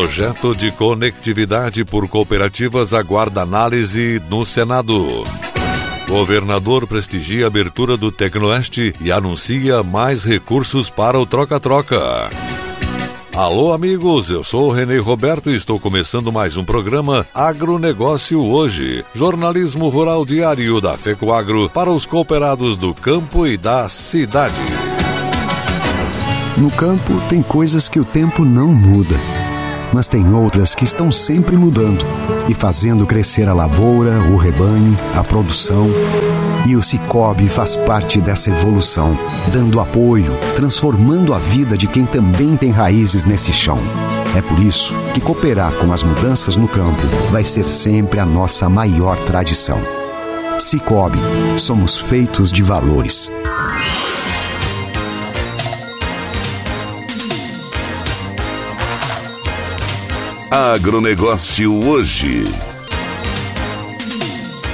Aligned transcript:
Projeto 0.00 0.56
de 0.56 0.72
conectividade 0.72 1.84
por 1.84 2.08
cooperativas 2.08 2.94
aguarda 2.94 3.42
análise 3.42 4.20
no 4.30 4.46
Senado. 4.46 5.24
Governador 6.08 6.86
prestigia 6.86 7.44
a 7.44 7.48
abertura 7.48 7.98
do 7.98 8.10
Tecnoeste 8.10 8.94
e 8.98 9.12
anuncia 9.12 9.82
mais 9.82 10.24
recursos 10.24 10.88
para 10.88 11.20
o 11.20 11.26
troca-troca. 11.26 12.30
Alô, 13.36 13.74
amigos, 13.74 14.30
eu 14.30 14.42
sou 14.42 14.68
o 14.68 14.72
Renê 14.72 14.96
Roberto 14.96 15.50
e 15.50 15.54
estou 15.54 15.78
começando 15.78 16.32
mais 16.32 16.56
um 16.56 16.64
programa 16.64 17.26
Agronegócio 17.34 18.42
Hoje, 18.42 19.04
jornalismo 19.14 19.90
rural 19.90 20.24
diário 20.24 20.80
da 20.80 20.96
FECOAGro 20.96 21.68
para 21.68 21.90
os 21.90 22.06
cooperados 22.06 22.78
do 22.78 22.94
campo 22.94 23.46
e 23.46 23.58
da 23.58 23.86
cidade. 23.90 24.56
No 26.56 26.70
campo, 26.70 27.20
tem 27.28 27.42
coisas 27.42 27.86
que 27.86 28.00
o 28.00 28.04
tempo 28.04 28.46
não 28.46 28.68
muda 28.68 29.16
mas 29.92 30.08
tem 30.08 30.32
outras 30.32 30.74
que 30.74 30.84
estão 30.84 31.10
sempre 31.10 31.56
mudando 31.56 32.04
e 32.48 32.54
fazendo 32.54 33.06
crescer 33.06 33.48
a 33.48 33.52
lavoura, 33.52 34.18
o 34.30 34.36
rebanho, 34.36 34.96
a 35.14 35.22
produção. 35.22 35.86
E 36.66 36.76
o 36.76 36.82
Cicobi 36.82 37.48
faz 37.48 37.76
parte 37.76 38.20
dessa 38.20 38.50
evolução, 38.50 39.16
dando 39.52 39.80
apoio, 39.80 40.32
transformando 40.54 41.34
a 41.34 41.38
vida 41.38 41.76
de 41.76 41.86
quem 41.86 42.06
também 42.06 42.56
tem 42.56 42.70
raízes 42.70 43.24
nesse 43.24 43.52
chão. 43.52 43.78
É 44.36 44.42
por 44.42 44.58
isso 44.60 44.94
que 45.14 45.20
cooperar 45.20 45.72
com 45.72 45.92
as 45.92 46.02
mudanças 46.02 46.56
no 46.56 46.68
campo 46.68 47.02
vai 47.30 47.42
ser 47.42 47.64
sempre 47.64 48.20
a 48.20 48.26
nossa 48.26 48.68
maior 48.68 49.18
tradição. 49.18 49.80
Cicobi, 50.58 51.18
somos 51.56 51.98
feitos 51.98 52.52
de 52.52 52.62
valores. 52.62 53.30
Agronegócio 60.50 61.72
hoje. 61.86 62.42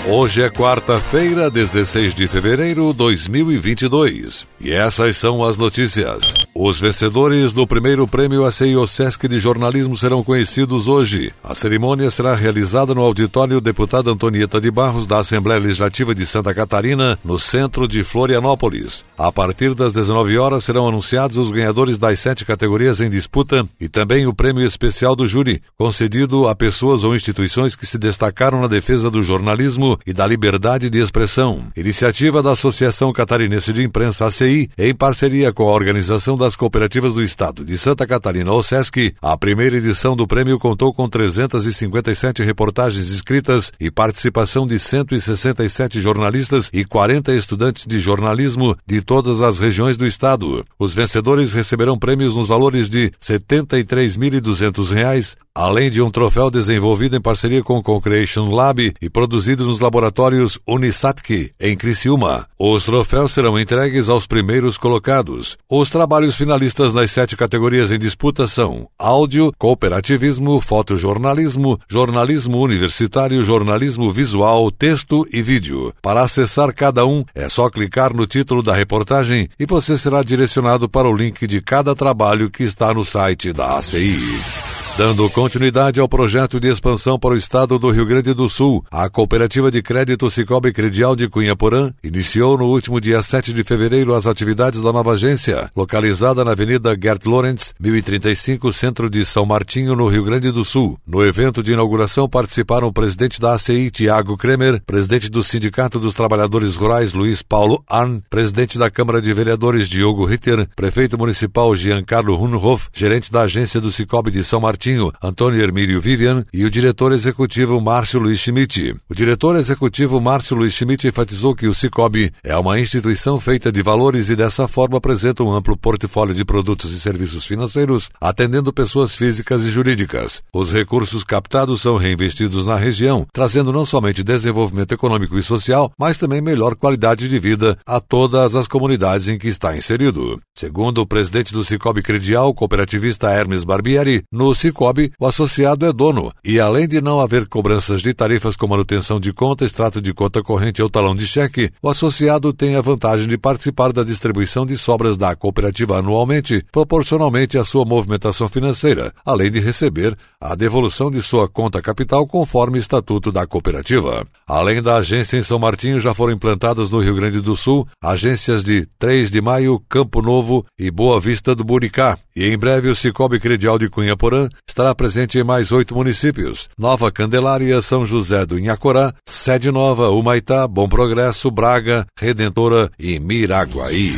Hoje 0.09 0.41
é 0.41 0.49
quarta-feira, 0.49 1.51
16 1.51 2.15
de 2.15 2.27
fevereiro 2.27 2.93
de 2.93 2.97
2022. 2.97 4.47
E 4.59 4.73
essas 4.73 5.19
são 5.19 5.45
as 5.45 5.59
notícias. 5.59 6.46
Os 6.59 6.81
vencedores 6.81 7.53
do 7.53 7.67
primeiro 7.67 8.09
prêmio 8.09 8.47
ACIO 8.47 8.87
Sesc 8.87 9.29
de 9.29 9.39
Jornalismo 9.39 9.95
serão 9.95 10.25
conhecidos 10.25 10.89
hoje. 10.89 11.31
A 11.45 11.55
cerimônia 11.55 12.11
será 12.11 12.35
realizada 12.35 12.95
no 12.95 13.03
auditório 13.03 13.61
Deputada 13.61 14.11
Antonieta 14.11 14.59
de 14.59 14.71
Barros 14.71 15.07
da 15.07 15.19
Assembleia 15.19 15.61
Legislativa 15.61 16.15
de 16.15 16.25
Santa 16.25 16.55
Catarina, 16.55 17.19
no 17.23 17.39
centro 17.39 17.87
de 17.87 18.03
Florianópolis. 18.03 19.05
A 19.19 19.31
partir 19.31 19.75
das 19.75 19.93
19 19.93 20.39
horas 20.39 20.65
serão 20.65 20.89
anunciados 20.89 21.37
os 21.37 21.51
ganhadores 21.51 21.99
das 21.99 22.21
sete 22.21 22.43
categorias 22.47 23.03
em 23.03 23.11
disputa 23.11 23.69
e 23.79 23.87
também 23.87 24.27
o 24.27 24.33
prêmio 24.33 24.65
especial 24.65 25.15
do 25.15 25.27
júri, 25.27 25.61
concedido 25.77 26.49
a 26.49 26.57
pessoas 26.57 27.05
ou 27.05 27.15
instituições 27.15 27.77
que 27.77 27.85
se 27.85 27.99
destacaram 27.99 28.63
na 28.63 28.67
defesa 28.67 29.11
do 29.11 29.21
jornalismo 29.21 29.99
e 30.07 30.15
da 30.15 30.27
liberdade 30.27 30.89
de 30.89 31.01
expressão. 31.01 31.67
Iniciativa 31.77 32.43
da 32.43 32.53
Associação 32.53 33.13
Catarinense 33.13 33.75
de 33.75 33.83
Imprensa 33.83 34.25
ACI, 34.25 34.71
em 34.79 34.95
parceria 34.95 35.53
com 35.53 35.69
a 35.69 35.75
Organização 35.75 36.46
das 36.47 36.55
Cooperativas 36.55 37.13
do 37.13 37.25
Estado 37.25 37.65
de 37.65 37.77
Santa 37.77 38.07
Catarina, 38.07 38.53
OSESC, 38.53 39.17
a 39.21 39.37
primeira 39.37 39.79
edição 39.79 40.15
do 40.15 40.29
prêmio 40.29 40.61
contou 40.61 40.95
com 40.95 41.09
357 41.09 42.45
reportagens 42.45 43.11
escritas 43.11 43.73
e 43.81 43.91
participação 43.91 44.65
de 44.65 44.79
167 44.79 46.01
jornalistas 46.01 46.71
e 46.73 46.85
40 46.85 47.35
estudantes 47.35 47.85
de 47.85 47.99
jornalismo 47.99 48.77
de 48.87 49.01
todas 49.01 49.43
as 49.43 49.59
regiões 49.59 49.97
do 49.97 50.07
estado. 50.07 50.65
Os 50.79 50.95
vencedores 50.95 51.53
receberão 51.53 51.99
prêmios 51.99 52.37
nos 52.37 52.47
valores 52.47 52.89
de 52.89 53.07
R$ 53.07 53.13
73.200, 53.21 55.35
além 55.53 55.91
de 55.91 56.01
um 56.01 56.13
troféu 56.13 56.49
desenvolvido 56.49 57.17
em 57.17 57.21
parceria 57.21 57.65
com 57.65 57.79
o 57.79 57.83
Concreation 57.83 58.51
Lab 58.51 58.95
e 59.03 59.11
produzido 59.11 59.67
nos 59.67 59.81
laboratórios 59.81 60.61
Unisatki, 60.65 61.51
em 61.61 61.77
Criciúma. 61.77 62.47
Os 62.57 62.85
troféus 62.85 63.33
serão 63.33 63.59
entregues 63.59 64.09
aos 64.09 64.29
primeiros 64.29 64.79
colocados. 64.79 65.59
Os 65.69 65.91
trabalhos 65.91 66.36
finalistas 66.37 66.93
nas 66.93 67.11
sete 67.11 67.37
categorias 67.37 67.91
em 67.91 67.99
disputa 67.99 68.47
são 68.47 68.89
áudio, 68.99 69.53
cooperativismo, 69.59 70.61
fotojornalismo, 70.61 71.79
jornalismo 71.89 72.61
universitário, 72.61 73.43
jornalismo 73.43 74.11
visual, 74.13 74.71
texto 74.71 75.27
e 75.33 75.43
vídeo. 75.43 75.93
Para 76.03 76.23
acessar 76.23 76.75
cada 76.75 77.07
um, 77.07 77.25
é 77.35 77.49
só 77.49 77.71
clicar 77.71 78.15
no 78.15 78.27
título 78.27 78.63
da 78.63 78.75
reportagem 78.75 79.49
e 79.59 79.67
você 79.67 79.97
será 79.97 80.23
direcionado 80.23 80.89
para 80.89 81.09
o 81.09 81.17
link 81.17 81.47
de 81.47 81.61
cada 81.61 81.95
trabalho 81.95 82.51
que 82.51 82.63
está 82.63 82.93
no 82.93 83.05
site 83.05 83.53
da 83.53 83.79
ACI. 83.79 84.66
Dando 84.99 85.29
continuidade 85.29 86.01
ao 86.01 86.09
projeto 86.09 86.59
de 86.59 86.69
expansão 86.69 87.19
para 87.19 87.35
o 87.35 87.37
estado 87.37 87.79
do 87.79 87.91
Rio 87.91 88.07
Grande 88.07 88.33
do 88.33 88.49
Sul, 88.49 88.83
a 88.91 89.11
Cooperativa 89.11 89.71
de 89.71 89.83
Crédito 89.83 90.31
Cicobi 90.31 90.73
Credial 90.73 91.15
de 91.15 91.29
Cunhaporã 91.29 91.93
iniciou 92.03 92.57
no 92.57 92.65
último 92.65 92.99
dia 92.99 93.21
7 93.21 93.53
de 93.53 93.63
fevereiro 93.63 94.15
as 94.15 94.27
atividades 94.27 94.81
da 94.81 94.91
nova 94.91 95.13
agência, 95.13 95.71
localizada 95.77 96.43
na 96.43 96.53
Avenida 96.53 96.97
Gert 96.99 97.27
Lorentz, 97.27 97.75
1035, 97.79 98.73
centro 98.73 99.11
de 99.11 99.23
São 99.27 99.45
Martinho, 99.45 99.95
no 99.95 100.09
Rio 100.09 100.25
Grande 100.25 100.51
do 100.51 100.65
Sul. 100.65 100.99
No 101.07 101.23
evento 101.23 101.63
de 101.63 101.75
inauguração 101.75 102.27
participaram 102.27 102.89
o 102.89 102.93
presidente 102.93 103.39
da 103.39 103.53
ACI, 103.53 103.91
Tiago 103.91 104.35
Kremer, 104.35 104.81
presidente 104.87 105.29
do 105.29 105.43
Sindicato 105.43 106.01
dos 106.01 106.15
Trabalhadores 106.15 106.75
Rurais, 106.75 107.13
Luiz 107.13 107.43
Paulo 107.43 107.85
Arn, 107.87 108.23
presidente 108.31 108.79
da 108.79 108.91
Câmara 108.91 109.21
de 109.21 109.31
Vereadores, 109.35 109.91
Diogo 109.91 110.25
Ritter, 110.25 110.67
prefeito 110.75 111.19
municipal, 111.19 111.77
Giancarlo 111.77 112.35
Hunhoff, 112.43 112.89
gerente 112.95 113.31
da 113.31 113.43
agência 113.43 113.79
do 113.79 113.93
Cicobi 113.93 114.31
de 114.31 114.43
São 114.43 114.59
Martinho, 114.59 114.86
Antônio 115.21 115.61
Hermílio 115.61 116.01
Vivian, 116.01 116.45
e 116.53 116.65
o 116.65 116.71
diretor 116.71 117.11
executivo 117.13 117.81
Márcio 117.81 118.21
Luiz 118.21 118.39
Schmidt. 118.39 118.95
O 119.11 119.15
diretor 119.15 119.57
executivo 119.57 120.21
Márcio 120.21 120.57
Luiz 120.57 120.75
Schmidt 120.75 121.09
enfatizou 121.09 121.57
que 121.57 121.67
o 121.67 121.75
Cicobi 121.75 122.31
é 122.45 122.57
uma 122.57 122.79
instituição 122.79 123.41
feita 123.41 123.73
de 123.73 123.83
valores 123.83 124.29
e 124.29 124.37
dessa 124.37 124.69
forma 124.69 124.99
apresenta 124.99 125.43
um 125.43 125.53
amplo 125.53 125.77
portfólio 125.77 126.35
de 126.35 126.45
produtos 126.45 126.93
e 126.93 127.01
serviços 127.01 127.45
financeiros, 127.45 128.11
atendendo 128.21 128.73
pessoas 128.73 129.17
físicas 129.17 129.65
e 129.65 129.71
jurídicas. 129.71 130.41
Os 130.55 130.73
recursos 130.73 131.25
captados 131.25 131.83
são 131.83 131.97
reinvestidos 131.97 132.67
na 132.67 132.77
região, 132.77 133.27
trazendo 133.33 133.73
não 133.73 133.85
somente 133.85 134.23
desenvolvimento 134.23 134.93
econômico 134.93 135.37
e 135.37 135.43
social, 135.43 135.91
mas 135.99 136.17
também 136.17 136.41
melhor 136.41 136.77
qualidade 136.77 137.29
de 137.29 137.39
vida 137.41 137.77
a 137.85 137.99
todas 137.99 138.55
as 138.55 138.69
comunidades 138.69 139.27
em 139.27 139.37
que 139.37 139.49
está 139.49 139.77
inserido. 139.77 140.41
Segundo 140.57 141.01
o 141.01 141.07
presidente 141.07 141.53
do 141.53 141.65
Cicobi 141.65 142.03
Credial, 142.03 142.55
cooperativista 142.55 143.31
Hermes 143.31 143.65
Barbieri, 143.65 144.23
no 144.33 144.55
Cicobi 144.55 144.76
Cicobi, 144.77 145.11
o 145.19 145.27
associado 145.27 145.87
é 145.87 145.93
dono 145.93 146.31
e, 146.45 146.61
além 146.61 146.87
de 146.87 147.01
não 147.01 147.19
haver 147.19 147.49
cobranças 147.49 148.03
de 148.03 148.13
tarifas 148.13 148.57
como 148.57 148.75
manutenção 148.75 149.19
de 149.19 149.33
conta, 149.33 149.65
extrato 149.65 150.03
de 150.03 150.13
conta 150.13 150.43
corrente 150.43 150.83
ou 150.83 150.91
talão 150.91 151.15
de 151.15 151.27
cheque, 151.27 151.71
o 151.83 151.89
associado 151.89 152.53
tem 152.53 152.77
a 152.77 152.83
vantagem 152.83 153.27
de 153.27 153.39
participar 153.39 153.91
da 153.93 154.05
distribuição 154.05 154.67
de 154.67 154.77
sobras 154.77 155.17
da 155.17 155.35
cooperativa 155.35 155.99
anualmente, 155.99 156.63
proporcionalmente 156.71 157.57
à 157.57 157.65
sua 157.65 157.87
movimentação 157.87 158.49
financeira, 158.49 159.13
além 159.25 159.51
de 159.51 159.61
receber 159.61 160.17
a 160.39 160.55
devolução 160.55 161.11
de 161.11 161.23
sua 161.23 161.49
conta 161.49 161.81
capital 161.81 162.27
conforme 162.27 162.79
estatuto 162.79 163.33
da 163.33 163.47
cooperativa. 163.47 164.27
Além 164.47 164.83
da 164.83 164.97
agência 164.97 165.39
em 165.39 165.43
São 165.43 165.59
Martinho, 165.59 165.99
já 165.99 166.13
foram 166.13 166.35
implantadas 166.35 166.91
no 166.91 167.01
Rio 167.01 167.15
Grande 167.15 167.41
do 167.41 167.57
Sul 167.57 167.87
agências 168.03 168.63
de 168.63 168.87
3 168.99 169.31
de 169.31 169.41
Maio, 169.41 169.81
Campo 169.89 170.21
Novo 170.21 170.67
e 170.79 170.91
Boa 170.91 171.19
Vista 171.19 171.55
do 171.55 171.65
Buricá. 171.65 172.19
E 172.35 172.45
em 172.45 172.59
breve 172.59 172.91
o 172.91 172.97
Cicobi 172.97 173.41
Credial 173.41 173.79
de 173.79 173.89
Cunha 173.89 174.17
Porã 174.17 174.49
estará 174.69 174.95
presente 174.95 175.39
em 175.39 175.45
mais 175.45 175.73
oito 175.73 175.95
municípios: 175.95 176.69
Nova 176.79 177.11
Candelária, 177.11 177.81
São 177.81 178.05
José 178.05 178.45
do 178.45 178.59
Inhacorá, 178.59 179.13
Sede 179.27 179.71
Nova, 179.71 180.11
Humaitá, 180.11 180.67
Bom 180.67 180.89
Progresso, 180.89 181.51
Braga, 181.51 182.07
Redentora 182.19 182.91
e 182.99 183.19
Miraguaí. 183.19 184.13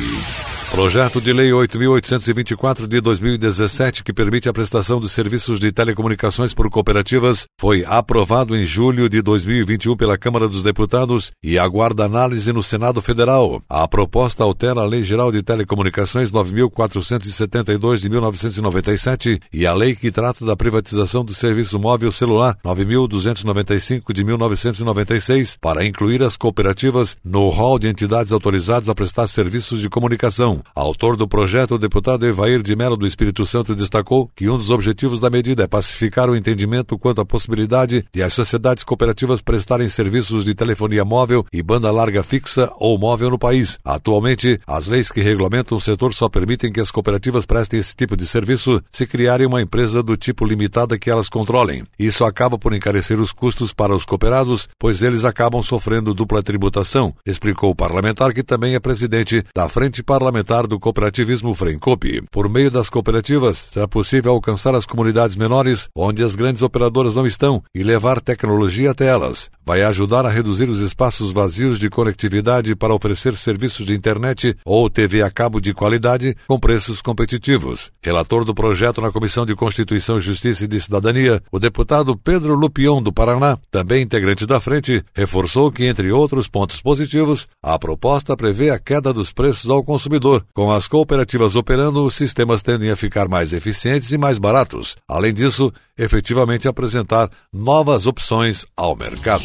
Projeto 0.78 1.20
de 1.20 1.32
Lei 1.32 1.50
8.824 1.50 2.86
de 2.86 3.00
2017, 3.00 4.04
que 4.04 4.12
permite 4.12 4.48
a 4.48 4.52
prestação 4.52 5.00
de 5.00 5.08
serviços 5.08 5.58
de 5.58 5.72
telecomunicações 5.72 6.54
por 6.54 6.70
cooperativas, 6.70 7.48
foi 7.58 7.84
aprovado 7.84 8.56
em 8.56 8.64
julho 8.64 9.08
de 9.08 9.20
2021 9.20 9.96
pela 9.96 10.16
Câmara 10.16 10.48
dos 10.48 10.62
Deputados 10.62 11.32
e 11.42 11.58
aguarda 11.58 12.04
análise 12.04 12.52
no 12.52 12.62
Senado 12.62 13.02
Federal. 13.02 13.60
A 13.68 13.88
proposta 13.88 14.44
altera 14.44 14.82
a 14.82 14.86
Lei 14.86 15.02
Geral 15.02 15.32
de 15.32 15.42
Telecomunicações 15.42 16.30
9.472 16.30 17.96
de 17.96 18.08
1997 18.08 19.40
e 19.52 19.66
a 19.66 19.74
lei 19.74 19.96
que 19.96 20.12
trata 20.12 20.46
da 20.46 20.56
privatização 20.56 21.24
do 21.24 21.34
serviço 21.34 21.76
móvel 21.76 22.12
celular 22.12 22.56
9.295 22.64 24.12
de 24.12 24.22
1996 24.22 25.58
para 25.60 25.84
incluir 25.84 26.22
as 26.22 26.36
cooperativas 26.36 27.16
no 27.24 27.48
rol 27.48 27.80
de 27.80 27.88
entidades 27.88 28.32
autorizadas 28.32 28.88
a 28.88 28.94
prestar 28.94 29.26
serviços 29.26 29.80
de 29.80 29.88
comunicação. 29.88 30.62
Autor 30.74 31.16
do 31.16 31.26
projeto, 31.26 31.74
o 31.74 31.78
deputado 31.78 32.26
Evair 32.26 32.62
de 32.62 32.76
Mello 32.76 32.96
do 32.96 33.06
Espírito 33.06 33.44
Santo 33.44 33.74
destacou 33.74 34.30
que 34.34 34.48
um 34.48 34.56
dos 34.56 34.70
objetivos 34.70 35.20
da 35.20 35.28
medida 35.28 35.64
é 35.64 35.66
pacificar 35.66 36.30
o 36.30 36.36
entendimento 36.36 36.98
quanto 36.98 37.20
à 37.20 37.24
possibilidade 37.24 38.04
de 38.12 38.22
as 38.22 38.32
sociedades 38.32 38.84
cooperativas 38.84 39.40
prestarem 39.40 39.88
serviços 39.88 40.44
de 40.44 40.54
telefonia 40.54 41.04
móvel 41.04 41.44
e 41.52 41.62
banda 41.62 41.90
larga 41.90 42.22
fixa 42.22 42.70
ou 42.78 42.98
móvel 42.98 43.30
no 43.30 43.38
país. 43.38 43.78
Atualmente, 43.84 44.60
as 44.66 44.88
leis 44.88 45.10
que 45.10 45.20
regulamentam 45.20 45.76
o 45.76 45.80
setor 45.80 46.14
só 46.14 46.28
permitem 46.28 46.72
que 46.72 46.80
as 46.80 46.90
cooperativas 46.90 47.46
prestem 47.46 47.80
esse 47.80 47.94
tipo 47.94 48.16
de 48.16 48.26
serviço 48.26 48.82
se 48.90 49.06
criarem 49.06 49.46
uma 49.46 49.62
empresa 49.62 50.02
do 50.02 50.16
tipo 50.16 50.44
limitada 50.44 50.98
que 50.98 51.10
elas 51.10 51.28
controlem. 51.28 51.84
Isso 51.98 52.24
acaba 52.24 52.58
por 52.58 52.72
encarecer 52.72 53.20
os 53.20 53.32
custos 53.32 53.72
para 53.72 53.94
os 53.94 54.04
cooperados, 54.04 54.68
pois 54.78 55.02
eles 55.02 55.24
acabam 55.24 55.62
sofrendo 55.62 56.14
dupla 56.14 56.42
tributação, 56.42 57.14
explicou 57.26 57.70
o 57.70 57.74
parlamentar 57.74 58.32
que 58.32 58.42
também 58.42 58.74
é 58.74 58.80
presidente 58.80 59.44
da 59.54 59.68
Frente 59.68 60.02
Parlamentar 60.02 60.47
do 60.66 60.80
cooperativismo 60.80 61.52
Frencope. 61.52 62.22
Por 62.30 62.48
meio 62.48 62.70
das 62.70 62.88
cooperativas, 62.88 63.58
será 63.58 63.86
possível 63.86 64.32
alcançar 64.32 64.74
as 64.74 64.86
comunidades 64.86 65.36
menores, 65.36 65.88
onde 65.94 66.22
as 66.22 66.34
grandes 66.34 66.62
operadoras 66.62 67.14
não 67.14 67.26
estão, 67.26 67.62
e 67.74 67.82
levar 67.82 68.18
tecnologia 68.18 68.90
até 68.90 69.06
elas. 69.06 69.50
Vai 69.68 69.82
ajudar 69.82 70.24
a 70.24 70.30
reduzir 70.30 70.70
os 70.70 70.80
espaços 70.80 71.30
vazios 71.30 71.78
de 71.78 71.90
conectividade 71.90 72.74
para 72.74 72.94
oferecer 72.94 73.36
serviços 73.36 73.84
de 73.84 73.92
internet 73.92 74.56
ou 74.64 74.88
TV 74.88 75.20
a 75.20 75.30
cabo 75.30 75.60
de 75.60 75.74
qualidade 75.74 76.34
com 76.46 76.58
preços 76.58 77.02
competitivos. 77.02 77.92
Relator 78.00 78.46
do 78.46 78.54
projeto 78.54 79.02
na 79.02 79.12
Comissão 79.12 79.44
de 79.44 79.54
Constituição, 79.54 80.18
Justiça 80.18 80.64
e 80.64 80.66
de 80.66 80.80
Cidadania, 80.80 81.42
o 81.52 81.58
deputado 81.58 82.16
Pedro 82.16 82.54
Lupion 82.54 83.02
do 83.02 83.12
Paraná, 83.12 83.58
também 83.70 84.02
integrante 84.02 84.46
da 84.46 84.58
frente, 84.58 85.04
reforçou 85.12 85.70
que, 85.70 85.84
entre 85.84 86.10
outros 86.10 86.48
pontos 86.48 86.80
positivos, 86.80 87.46
a 87.62 87.78
proposta 87.78 88.34
prevê 88.34 88.70
a 88.70 88.78
queda 88.78 89.12
dos 89.12 89.34
preços 89.34 89.68
ao 89.68 89.84
consumidor 89.84 90.46
com 90.54 90.72
as 90.72 90.88
cooperativas 90.88 91.56
operando, 91.56 92.06
os 92.06 92.14
sistemas 92.14 92.62
tendem 92.62 92.90
a 92.90 92.96
ficar 92.96 93.28
mais 93.28 93.52
eficientes 93.52 94.12
e 94.12 94.16
mais 94.16 94.38
baratos. 94.38 94.96
Além 95.06 95.34
disso, 95.34 95.70
efetivamente 95.98 96.68
apresentar 96.68 97.30
novas 97.52 98.06
opções 98.06 98.64
ao 98.76 98.96
mercado. 98.96 99.44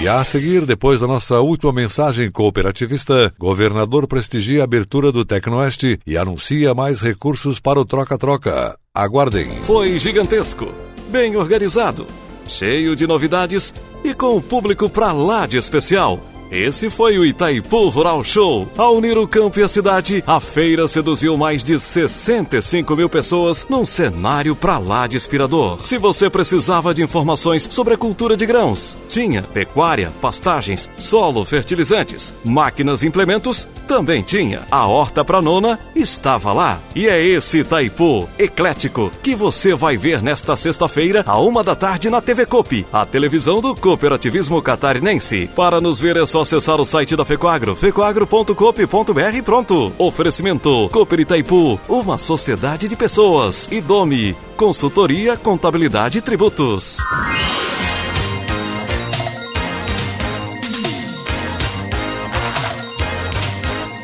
E 0.00 0.08
a 0.08 0.24
seguir, 0.24 0.64
depois 0.64 1.00
da 1.00 1.06
nossa 1.06 1.40
última 1.40 1.72
mensagem 1.72 2.30
cooperativista, 2.30 3.32
governador 3.38 4.06
prestigia 4.06 4.62
a 4.62 4.64
abertura 4.64 5.12
do 5.12 5.24
Tecnoeste 5.24 6.00
e 6.06 6.16
anuncia 6.16 6.74
mais 6.74 7.02
recursos 7.02 7.60
para 7.60 7.78
o 7.78 7.84
troca-troca. 7.84 8.76
Aguardem. 8.94 9.46
Foi 9.64 9.98
gigantesco, 9.98 10.72
bem 11.08 11.36
organizado, 11.36 12.06
cheio 12.48 12.96
de 12.96 13.06
novidades 13.06 13.72
e 14.02 14.14
com 14.14 14.36
o 14.36 14.42
público 14.42 14.88
pra 14.88 15.12
lá 15.12 15.46
de 15.46 15.58
especial. 15.58 16.31
Esse 16.52 16.90
foi 16.90 17.18
o 17.18 17.24
Itaipu 17.24 17.88
Rural 17.88 18.22
Show. 18.22 18.68
Ao 18.76 18.94
unir 18.94 19.16
o 19.16 19.26
campo 19.26 19.58
e 19.58 19.62
a 19.62 19.68
cidade, 19.68 20.22
a 20.26 20.38
feira 20.38 20.86
seduziu 20.86 21.34
mais 21.34 21.64
de 21.64 21.80
65 21.80 22.94
mil 22.94 23.08
pessoas 23.08 23.66
num 23.70 23.86
cenário 23.86 24.54
pra 24.54 24.76
lá 24.76 25.06
de 25.06 25.16
inspirador. 25.16 25.78
Se 25.82 25.96
você 25.96 26.28
precisava 26.28 26.92
de 26.92 27.02
informações 27.02 27.66
sobre 27.70 27.94
a 27.94 27.96
cultura 27.96 28.36
de 28.36 28.44
grãos, 28.44 28.98
tinha 29.08 29.42
pecuária, 29.42 30.12
pastagens, 30.20 30.90
solo, 30.98 31.42
fertilizantes, 31.42 32.34
máquinas 32.44 33.02
e 33.02 33.06
implementos, 33.06 33.66
também 33.88 34.22
tinha. 34.22 34.60
A 34.70 34.86
horta 34.86 35.24
pra 35.24 35.40
nona 35.40 35.80
estava 35.96 36.52
lá. 36.52 36.78
E 36.94 37.08
é 37.08 37.18
esse 37.24 37.60
Itaipu 37.60 38.28
eclético 38.38 39.10
que 39.22 39.34
você 39.34 39.74
vai 39.74 39.96
ver 39.96 40.20
nesta 40.20 40.54
sexta-feira, 40.54 41.24
a 41.26 41.40
uma 41.40 41.64
da 41.64 41.74
tarde 41.74 42.10
na 42.10 42.20
TV 42.20 42.44
Copi, 42.44 42.84
a 42.92 43.06
televisão 43.06 43.58
do 43.62 43.74
cooperativismo 43.74 44.60
catarinense. 44.60 45.48
Para 45.56 45.80
nos 45.80 45.98
ver 45.98 46.18
é 46.18 46.26
só 46.26 46.41
acessar 46.42 46.80
o 46.80 46.84
site 46.84 47.16
da 47.16 47.24
Fecoagro, 47.24 47.74
fecoagro.coop.br 47.74 49.36
e 49.36 49.42
pronto. 49.42 49.92
Oferecimento 49.98 50.88
Cooper 50.92 51.20
Itaipu, 51.20 51.80
uma 51.88 52.18
sociedade 52.18 52.88
de 52.88 52.96
pessoas. 52.96 53.68
E 53.70 53.80
Domi, 53.80 54.36
consultoria, 54.56 55.36
contabilidade 55.36 56.18
e 56.18 56.20
tributos. 56.20 56.98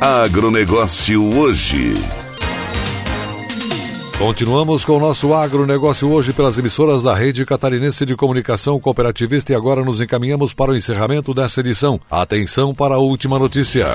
Agronegócio 0.00 1.36
hoje. 1.36 2.17
Continuamos 4.18 4.84
com 4.84 4.96
o 4.96 4.98
nosso 4.98 5.32
agronegócio 5.32 6.10
hoje 6.10 6.32
pelas 6.32 6.58
emissoras 6.58 7.04
da 7.04 7.14
Rede 7.14 7.46
Catarinense 7.46 8.04
de 8.04 8.16
Comunicação 8.16 8.80
Cooperativista 8.80 9.52
e 9.52 9.54
agora 9.54 9.84
nos 9.84 10.00
encaminhamos 10.00 10.52
para 10.52 10.72
o 10.72 10.76
encerramento 10.76 11.32
dessa 11.32 11.60
edição. 11.60 12.00
Atenção 12.10 12.74
para 12.74 12.96
a 12.96 12.98
última 12.98 13.38
notícia. 13.38 13.86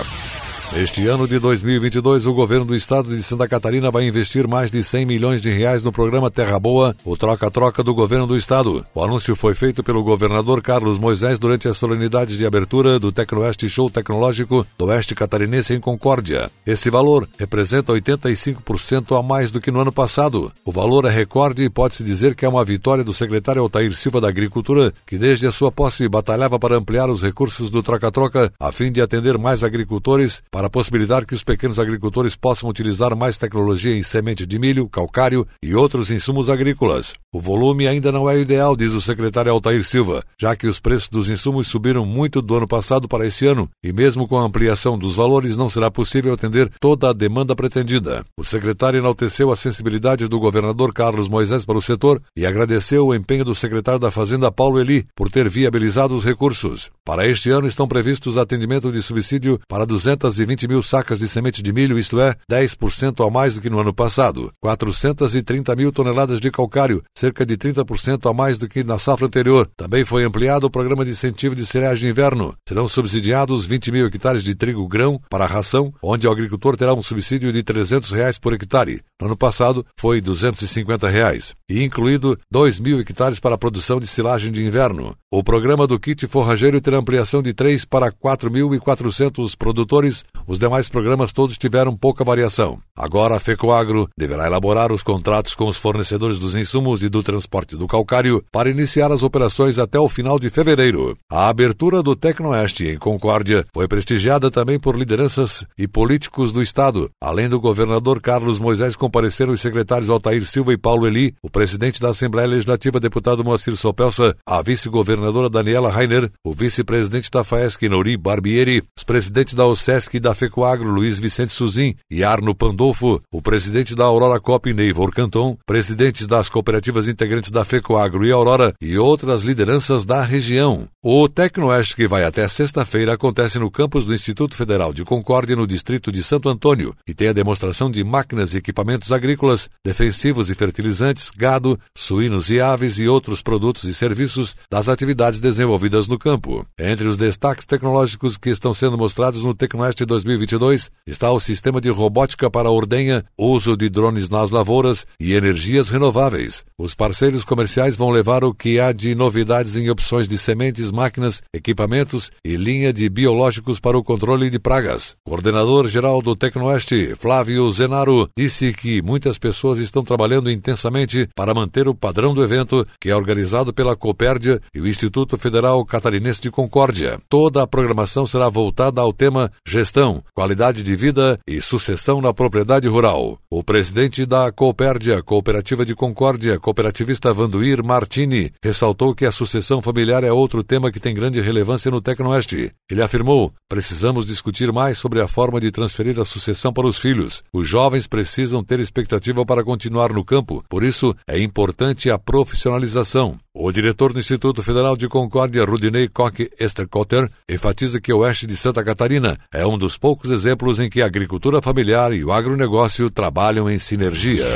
Este 0.76 1.08
ano 1.08 1.28
de 1.28 1.38
2022, 1.38 2.26
o 2.26 2.34
governo 2.34 2.66
do 2.66 2.76
estado 2.76 3.16
de 3.16 3.22
Santa 3.22 3.48
Catarina 3.48 3.92
vai 3.92 4.08
investir 4.08 4.48
mais 4.48 4.72
de 4.72 4.84
100 4.84 5.06
milhões 5.06 5.40
de 5.40 5.52
reais 5.52 5.84
no 5.84 5.92
programa 5.92 6.32
Terra 6.32 6.60
Boa, 6.60 6.96
o 7.06 7.16
troca-troca 7.16 7.84
do 7.84 7.94
governo 7.94 8.26
do 8.26 8.36
estado. 8.36 8.84
O 8.96 9.04
anúncio 9.04 9.36
foi 9.36 9.54
feito 9.54 9.84
pelo 9.84 10.04
governador 10.04 10.64
Carlos 10.64 10.98
Moisés 10.98 11.38
durante 11.38 11.68
a 11.68 11.76
solenidade 11.76 12.36
de 12.36 12.46
abertura 12.46 12.98
do 13.00 13.12
Tecnoeste 13.12 13.70
Show 13.70 13.88
Tecnológico 13.88 14.66
do 14.76 14.86
Oeste 14.86 15.14
Catarinense 15.14 15.76
em 15.76 15.80
Concórdia. 15.80 16.50
Esse 16.66 16.90
valor 16.90 17.30
representa 17.38 17.94
85% 17.94 19.18
a 19.18 19.22
mais 19.22 19.52
do 19.52 19.62
que 19.62 19.70
no 19.70 19.80
ano 19.80 19.92
passado. 19.92 20.52
O 20.66 20.72
valor 20.72 21.06
é 21.06 21.12
recorde 21.12 21.64
e 21.64 21.70
pode-se 21.70 22.04
dizer 22.04 22.34
que 22.34 22.46
é 22.46 22.50
uma 22.50 22.66
vitória 22.66 23.04
do 23.04 23.14
secretário 23.14 23.62
Altair 23.62 23.94
Silva 23.94 24.20
da 24.20 24.28
Agricultura, 24.28 24.92
que 25.06 25.20
desde 25.20 25.46
a 25.46 25.52
sua 25.52 25.72
posse 25.72 26.10
batalhava 26.10 26.58
para 26.58 26.78
ampliar 26.78 27.12
os 27.12 27.22
recursos 27.22 27.70
do 27.70 27.84
troca-troca 27.84 28.52
a 28.60 28.72
fim 28.72 28.92
de 28.92 29.02
atender 29.02 29.38
mais 29.38 29.64
agricultores 29.64 30.42
para 30.50 30.63
para 30.64 30.70
possibilitar 30.70 31.26
que 31.26 31.36
os 31.36 31.44
pequenos 31.44 31.78
agricultores 31.78 32.38
possam 32.38 32.70
utilizar 32.70 33.14
mais 33.18 33.38
tecnologia 33.38 33.94
em 33.98 34.02
semente 34.02 34.46
de 34.46 34.58
milho, 34.58 34.88
calcário 34.88 35.46
e 35.62 35.76
outros 35.76 36.10
insumos 36.10 36.50
agrícolas. 36.50 37.14
O 37.34 37.40
volume 37.40 37.86
ainda 37.88 38.12
não 38.12 38.30
é 38.30 38.40
ideal, 38.40 38.76
diz 38.76 38.94
o 38.94 39.02
secretário 39.02 39.52
Altair 39.52 39.84
Silva, 39.84 40.24
já 40.40 40.56
que 40.56 40.68
os 40.68 40.80
preços 40.80 41.10
dos 41.10 41.30
insumos 41.30 41.68
subiram 41.68 42.06
muito 42.06 42.42
do 42.42 42.56
ano 42.56 42.68
passado 42.68 43.08
para 43.08 43.28
esse 43.28 43.46
ano 43.46 43.70
e 43.84 43.92
mesmo 43.92 44.28
com 44.28 44.38
a 44.38 44.44
ampliação 44.44 44.98
dos 44.98 45.16
valores 45.16 45.58
não 45.58 45.70
será 45.70 45.92
possível 45.92 46.34
atender 46.34 46.72
toda 46.80 47.10
a 47.10 47.14
demanda 47.14 47.56
pretendida. 47.56 48.24
O 48.38 48.46
secretário 48.46 49.00
enalteceu 49.00 49.52
a 49.52 49.56
sensibilidade 49.56 50.28
do 50.28 50.40
governador 50.40 50.94
Carlos 50.94 51.28
Moisés 51.28 51.66
para 51.66 51.78
o 51.78 51.82
setor 51.82 52.22
e 52.38 52.46
agradeceu 52.46 53.08
o 53.08 53.14
empenho 53.14 53.44
do 53.44 53.54
secretário 53.54 54.00
da 54.00 54.12
Fazenda 54.12 54.52
Paulo 54.52 54.80
Eli 54.80 55.06
por 55.16 55.30
ter 55.30 55.50
viabilizado 55.50 56.16
os 56.16 56.24
recursos. 56.24 56.90
Para 57.04 57.28
este 57.28 57.50
ano 57.50 57.68
estão 57.68 57.88
previstos 57.88 58.38
atendimento 58.38 58.92
de 58.92 59.02
subsídio 59.02 59.60
para 59.68 59.86
220 59.86 60.64
20 60.64 60.68
mil 60.68 60.82
sacas 60.82 61.20
de 61.20 61.28
semente 61.28 61.62
de 61.62 61.74
milho, 61.74 61.98
isto 61.98 62.20
é, 62.20 62.36
10% 62.50 63.26
a 63.26 63.30
mais 63.30 63.56
do 63.56 63.62
que 63.62 63.70
no 63.70 63.80
ano 63.80 63.94
passado. 63.94 64.52
430 64.62 65.76
mil 65.76 65.92
toneladas 65.92 66.40
de 66.40 66.52
calcário, 66.52 67.04
cerca 67.24 67.46
de 67.46 67.56
30% 67.56 68.30
a 68.30 68.34
mais 68.34 68.58
do 68.58 68.68
que 68.68 68.84
na 68.84 69.00
safra 69.00 69.28
anterior. 69.28 69.70
Também 69.78 70.04
foi 70.04 70.26
ampliado 70.26 70.68
o 70.68 70.70
programa 70.70 71.06
de 71.06 71.12
incentivo 71.12 71.56
de 71.56 71.66
cereais 71.66 71.98
de 71.98 72.10
inverno. 72.10 72.54
Serão 72.68 72.86
subsidiados 72.86 73.66
20 73.66 73.94
mil 73.94 74.06
hectares 74.08 74.44
de 74.44 74.54
trigo 74.54 74.86
grão 74.90 75.22
para 75.30 75.46
ração, 75.46 75.94
onde 76.04 76.28
o 76.28 76.32
agricultor 76.32 76.76
terá 76.76 76.94
um 76.94 77.02
subsídio 77.02 77.54
de 77.54 77.64
300 77.64 78.12
reais 78.12 78.38
por 78.38 78.52
hectare. 78.52 79.02
No 79.24 79.28
ano 79.28 79.38
passado 79.38 79.86
foi 79.98 80.20
250 80.20 81.08
reais. 81.08 81.54
E 81.70 81.82
incluído 81.82 82.38
2 82.52 82.82
mil 82.82 83.00
hectares 83.00 83.40
para 83.40 83.56
a 83.56 83.58
produção 83.58 83.98
de 83.98 84.06
silagem 84.06 84.52
de 84.52 84.66
inverno. 84.66 85.16
O 85.32 85.42
programa 85.42 85.88
do 85.88 85.98
kit 85.98 86.28
forrageiro 86.28 86.82
terá 86.82 86.98
ampliação 86.98 87.42
de 87.42 87.54
3 87.54 87.86
para 87.86 88.12
4.400 88.12 89.56
produtores 89.58 90.26
os 90.46 90.60
demais 90.60 90.90
programas 90.90 91.32
todos 91.32 91.58
tiveram 91.58 91.96
pouca 91.96 92.24
variação. 92.24 92.80
Agora 92.98 93.36
a 93.36 93.40
FECOAGRO 93.40 94.10
deverá 94.18 94.46
elaborar 94.46 94.92
os 94.92 95.02
contratos 95.02 95.56
com 95.56 95.68
os 95.68 95.78
fornecedores 95.78 96.38
dos 96.38 96.56
insumos 96.56 97.02
e 97.02 97.10
do 97.10 97.24
transporte 97.24 97.78
do 97.78 97.88
calcário 97.88 98.44
para 98.52 98.70
iniciar 98.70 99.12
as 99.12 99.24
operações 99.24 99.80
até 99.80 100.00
o 100.00 100.10
final 100.10 100.38
de 100.38 100.50
fevereiro. 100.50 101.18
A 101.32 101.48
abertura 101.48 102.04
do 102.04 102.16
Tecnoeste 102.16 102.88
em 102.88 102.98
Concórdia 102.98 103.66
foi 103.74 103.88
prestigiada 103.88 104.52
também 104.52 104.78
por 104.78 104.98
lideranças 104.98 105.66
e 105.78 105.88
políticos 105.88 106.52
do 106.52 106.62
Estado, 106.62 107.10
além 107.22 107.48
do 107.48 107.60
governador 107.60 108.22
Carlos 108.22 108.60
Moisés 108.60 108.96
compareceram 109.14 109.54
os 109.54 109.62
secretários 109.62 110.10
Altair 110.10 110.44
Silva 110.44 110.74
e 110.74 110.78
Paulo 110.78 111.06
Eli, 111.06 111.36
o 111.44 111.48
presidente 111.48 112.02
da 112.02 112.10
Assembleia 112.10 112.48
Legislativa, 112.48 113.00
deputado 113.00 113.44
Moacir 113.44 113.78
Sopelsa, 113.78 114.36
a 114.44 114.60
vice-governadora 114.64 115.52
Daniela 115.52 115.92
Rainer, 115.92 116.32
o 116.44 116.52
vice-presidente 116.52 117.30
da 117.30 117.44
FAESC, 117.44 117.88
Nori 117.88 118.18
Barbieri, 118.18 118.82
os 118.98 119.04
presidentes 119.04 119.54
da 119.54 119.68
OSESC 119.68 120.16
e 120.16 120.20
da 120.20 120.34
FECOAGRO, 120.34 120.90
Luiz 120.90 121.20
Vicente 121.20 121.54
Suzin 121.54 121.94
e 122.10 122.24
Arno 122.24 122.56
Pandolfo, 122.56 123.22
o 123.32 123.40
presidente 123.40 123.94
da 123.94 124.06
Aurora 124.06 124.40
Cop, 124.40 124.74
Neivor 124.74 125.12
Canton, 125.12 125.56
presidentes 125.64 126.26
das 126.26 126.50
cooperativas 126.50 127.08
integrantes 127.08 127.52
da 127.52 127.64
FECOAGRO 127.64 128.26
e 128.26 128.32
Aurora 128.32 128.74
e 128.82 128.98
outras 128.98 129.44
lideranças 129.44 130.06
da 130.06 130.24
região. 130.24 130.88
O 131.04 131.30
Tecnoeste, 131.30 131.96
que 131.96 132.08
vai 132.08 132.24
até 132.24 132.48
sexta-feira, 132.48 133.14
acontece 133.14 133.60
no 133.60 133.70
campus 133.70 134.06
do 134.06 134.14
Instituto 134.14 134.56
Federal 134.56 134.92
de 134.92 135.04
Concórdia, 135.04 135.56
no 135.56 135.68
distrito 135.68 136.12
de 136.12 136.24
Santo 136.24 136.50
Antônio, 136.50 136.96
e 137.08 137.14
tem 137.14 137.28
a 137.28 137.34
demonstração 137.34 137.92
de 137.92 138.04
máquinas 138.04 138.54
e 138.54 138.58
equipamentos 138.58 138.93
agrícolas, 139.12 139.70
defensivos 139.86 140.50
e 140.50 140.56
fertilizantes, 140.56 141.32
gado, 141.36 141.80
suínos 141.96 142.50
e 142.50 142.60
aves 142.60 143.00
e 143.00 143.08
outros 143.08 143.42
produtos 143.42 143.84
e 143.86 143.94
serviços 143.94 144.56
das 144.72 144.90
atividades 144.90 145.40
desenvolvidas 145.40 146.08
no 146.08 146.20
campo. 146.20 146.66
Entre 146.78 147.08
os 147.08 147.18
destaques 147.18 147.66
tecnológicos 147.66 148.38
que 148.38 148.50
estão 148.50 148.74
sendo 148.74 148.98
mostrados 148.98 149.44
no 149.44 149.54
Tecnoeste 149.54 150.06
2022 150.06 150.92
está 151.08 151.32
o 151.32 151.40
sistema 151.40 151.80
de 151.80 151.90
robótica 151.90 152.50
para 152.50 152.70
ordenha, 152.70 153.24
uso 153.38 153.76
de 153.78 153.90
drones 153.90 154.30
nas 154.30 154.50
lavouras 154.50 155.06
e 155.20 155.34
energias 155.34 155.90
renováveis. 155.90 156.66
Os 156.78 156.94
parceiros 156.94 157.44
comerciais 157.44 157.96
vão 157.96 158.10
levar 158.10 158.44
o 158.44 158.54
que 158.54 158.80
há 158.80 158.92
de 158.92 159.16
novidades 159.16 159.76
em 159.76 159.90
opções 159.90 160.28
de 160.28 160.38
sementes, 160.38 160.92
máquinas, 160.92 161.42
equipamentos 161.54 162.32
e 162.44 162.56
linha 162.56 162.92
de 162.92 163.10
biológicos 163.10 163.80
para 163.80 163.98
o 163.98 164.04
controle 164.04 164.50
de 164.50 164.60
pragas. 164.60 165.16
Coordenador-geral 165.26 166.22
do 166.22 166.36
Tecnoeste, 166.36 167.16
Flávio 167.18 167.72
Zenaro, 167.72 168.30
disse 168.38 168.74
que 168.74 168.83
muitas 169.02 169.38
pessoas 169.38 169.80
estão 169.80 170.04
trabalhando 170.04 170.52
intensamente 170.52 171.28
para 171.36 171.54
manter 171.54 171.88
o 171.88 171.96
padrão 171.96 172.34
do 172.34 172.44
evento, 172.44 172.86
que 173.00 173.10
é 173.10 173.16
organizado 173.16 173.74
pela 173.74 173.96
Copérdia 173.96 174.62
e 174.74 174.80
o 174.80 174.88
Instituto 174.88 175.38
Federal 175.38 175.86
Catarinense 175.86 176.42
de 176.42 176.52
Concórdia. 176.52 177.20
Toda 177.30 177.64
a 177.64 177.68
programação 177.68 178.26
será 178.26 178.50
voltada 178.50 179.02
ao 179.02 179.14
tema 179.14 179.52
gestão, 179.66 180.24
qualidade 180.34 180.84
de 180.84 180.96
vida 180.96 181.40
e 181.48 181.62
sucessão 181.62 182.22
na 182.22 182.34
propriedade 182.34 182.88
rural. 182.88 183.38
O 183.50 183.64
presidente 183.64 184.26
da 184.26 184.52
Copérdia, 184.52 185.22
Cooperativa 185.22 185.86
de 185.86 185.96
Concórdia, 185.96 186.60
cooperativista 186.60 187.34
Vanduir 187.34 187.84
Martini, 187.84 188.52
ressaltou 188.64 189.14
que 189.16 189.26
a 189.26 189.32
sucessão 189.32 189.82
familiar 189.82 190.24
é 190.24 190.32
outro 190.32 190.64
tema 190.64 190.92
que 190.92 191.00
tem 191.00 191.14
grande 191.14 191.40
relevância 191.42 191.92
no 191.92 192.02
Tecnoeste. 192.02 192.72
Ele 192.90 193.02
afirmou: 193.02 193.54
precisamos 193.70 194.26
discutir 194.26 194.72
mais 194.72 194.98
sobre 194.98 195.22
a 195.22 195.28
forma 195.28 195.60
de 195.60 195.72
transferir 195.72 196.20
a 196.20 196.26
sucessão 196.26 196.74
para 196.74 196.88
os 196.88 196.98
filhos. 196.98 197.44
Os 197.54 197.68
jovens 197.68 198.08
precisam 198.08 198.64
ter 198.64 198.73
expectativa 198.80 199.46
para 199.46 199.64
continuar 199.64 200.14
no 200.14 200.24
campo, 200.24 200.64
por 200.70 200.84
isso 200.84 201.16
é 201.28 201.40
importante 201.40 202.10
a 202.10 202.18
profissionalização. 202.18 203.38
O 203.54 203.72
diretor 203.72 204.14
do 204.14 204.20
Instituto 204.20 204.64
Federal 204.64 204.98
de 204.98 205.08
Concórdia, 205.08 205.66
Rudinei 205.66 206.08
Koch 206.08 206.50
Esterkotter, 206.60 207.30
enfatiza 207.48 208.02
que 208.02 208.12
o 208.12 208.20
oeste 208.20 208.48
de 208.48 208.56
Santa 208.56 208.84
Catarina 208.84 209.38
é 209.52 209.66
um 209.66 209.78
dos 209.78 209.98
poucos 209.98 210.32
exemplos 210.32 210.80
em 210.80 210.90
que 210.90 211.02
a 211.02 211.06
agricultura 211.06 211.62
familiar 211.62 212.14
e 212.14 212.24
o 212.24 212.32
agronegócio 212.32 213.10
trabalham 213.10 213.70
em 213.70 213.78
sinergia. 213.78 214.48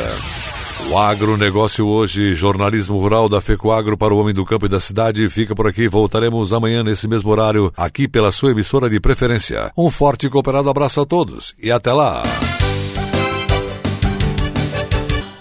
O 0.90 0.98
agronegócio 0.98 1.86
hoje, 1.86 2.34
jornalismo 2.34 2.98
rural 2.98 3.28
da 3.28 3.42
FECOAGro 3.42 3.98
para 3.98 4.14
o 4.14 4.18
homem 4.20 4.34
do 4.34 4.46
campo 4.46 4.68
e 4.68 4.70
da 4.70 4.80
cidade, 4.80 5.30
fica 5.30 5.54
por 5.54 5.68
aqui. 5.68 5.88
Voltaremos 5.88 6.54
amanhã 6.54 6.82
nesse 6.82 7.10
mesmo 7.10 7.30
horário, 7.30 7.74
aqui 7.76 8.08
pela 8.08 8.32
sua 8.32 8.52
emissora 8.52 8.90
de 8.90 8.98
preferência. 8.98 9.70
Um 9.78 9.92
forte 9.92 10.28
e 10.28 10.30
cooperado 10.30 10.70
abraço 10.70 11.02
a 11.02 11.06
todos 11.06 11.54
e 11.62 11.72
até 11.72 11.92
lá! 11.92 12.24